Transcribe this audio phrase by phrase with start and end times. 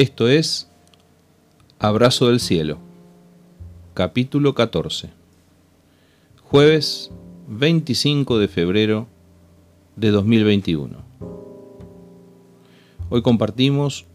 [0.00, 0.66] Esto es
[1.78, 2.78] Abrazo del Cielo,
[3.92, 5.10] capítulo 14,
[6.42, 7.10] jueves
[7.48, 9.08] 25 de febrero
[9.96, 10.96] de 2021.
[13.10, 14.06] Hoy compartimos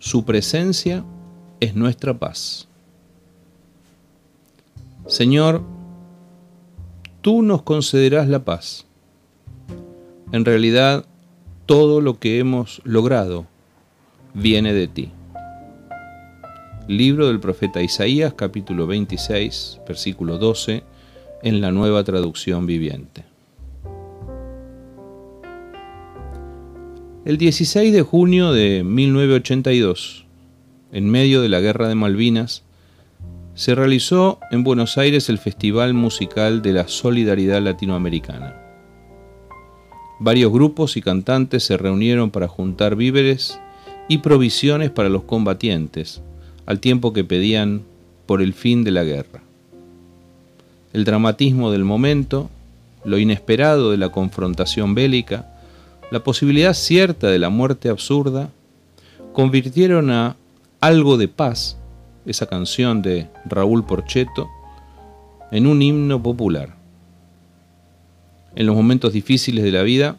[0.00, 1.02] Su presencia
[1.60, 2.68] es nuestra paz.
[5.06, 5.62] Señor,
[7.22, 8.84] tú nos concederás la paz.
[10.30, 11.06] En realidad,
[11.64, 13.46] todo lo que hemos logrado
[14.36, 15.10] viene de ti.
[16.88, 20.82] Libro del profeta Isaías, capítulo 26, versículo 12,
[21.42, 23.24] en la nueva traducción viviente.
[27.24, 30.26] El 16 de junio de 1982,
[30.92, 32.62] en medio de la Guerra de Malvinas,
[33.54, 38.54] se realizó en Buenos Aires el Festival Musical de la Solidaridad Latinoamericana.
[40.20, 43.58] Varios grupos y cantantes se reunieron para juntar víveres
[44.08, 46.22] y provisiones para los combatientes,
[46.66, 47.82] al tiempo que pedían
[48.26, 49.42] por el fin de la guerra.
[50.92, 52.48] El dramatismo del momento,
[53.04, 55.52] lo inesperado de la confrontación bélica,
[56.10, 58.50] la posibilidad cierta de la muerte absurda,
[59.32, 60.36] convirtieron a
[60.80, 61.76] Algo de Paz,
[62.26, 64.48] esa canción de Raúl Porcheto,
[65.50, 66.76] en un himno popular.
[68.54, 70.18] En los momentos difíciles de la vida,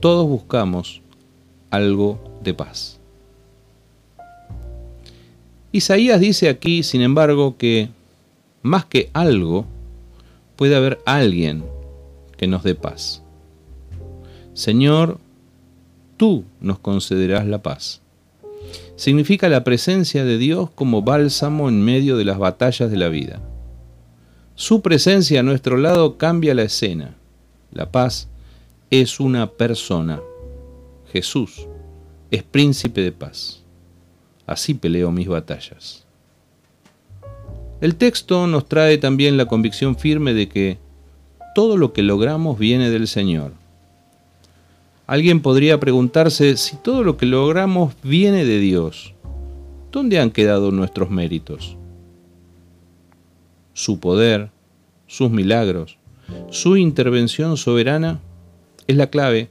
[0.00, 1.02] todos buscamos
[1.70, 2.98] algo de paz.
[5.72, 7.90] Isaías dice aquí, sin embargo, que
[8.62, 9.66] más que algo,
[10.56, 11.64] puede haber alguien
[12.36, 13.22] que nos dé paz.
[14.52, 15.18] Señor,
[16.16, 18.02] tú nos concederás la paz.
[18.96, 23.40] Significa la presencia de Dios como bálsamo en medio de las batallas de la vida.
[24.56, 27.14] Su presencia a nuestro lado cambia la escena.
[27.72, 28.28] La paz
[28.90, 30.20] es una persona.
[31.12, 31.66] Jesús
[32.30, 33.62] es príncipe de paz.
[34.46, 36.04] Así peleo mis batallas.
[37.80, 40.78] El texto nos trae también la convicción firme de que
[41.54, 43.52] todo lo que logramos viene del Señor.
[45.06, 49.14] Alguien podría preguntarse si todo lo que logramos viene de Dios.
[49.90, 51.76] ¿Dónde han quedado nuestros méritos?
[53.72, 54.50] Su poder,
[55.06, 55.98] sus milagros,
[56.50, 58.20] su intervención soberana
[58.86, 59.48] es la clave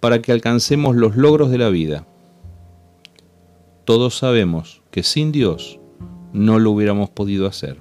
[0.00, 2.06] para que alcancemos los logros de la vida.
[3.84, 5.78] Todos sabemos que sin Dios
[6.32, 7.78] no lo hubiéramos podido hacer.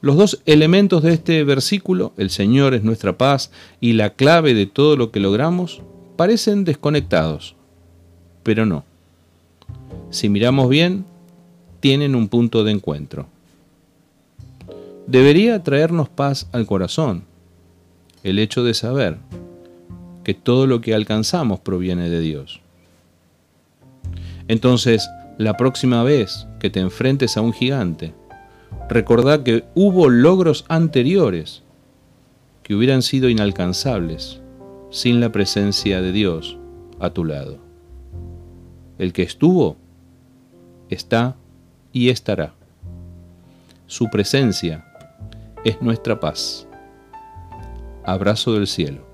[0.00, 3.50] Los dos elementos de este versículo, el Señor es nuestra paz
[3.80, 5.82] y la clave de todo lo que logramos,
[6.16, 7.54] parecen desconectados,
[8.42, 8.84] pero no.
[10.08, 11.04] Si miramos bien,
[11.80, 13.26] tienen un punto de encuentro.
[15.06, 17.24] Debería traernos paz al corazón
[18.22, 19.18] el hecho de saber
[20.24, 22.60] que todo lo que alcanzamos proviene de Dios.
[24.48, 25.08] Entonces,
[25.38, 28.14] la próxima vez que te enfrentes a un gigante,
[28.88, 31.62] recordá que hubo logros anteriores
[32.62, 34.40] que hubieran sido inalcanzables
[34.90, 36.58] sin la presencia de Dios
[36.98, 37.58] a tu lado.
[38.98, 39.76] El que estuvo,
[40.88, 41.36] está
[41.92, 42.52] y estará.
[43.86, 44.84] Su presencia
[45.64, 46.66] es nuestra paz.
[48.04, 49.09] Abrazo del cielo.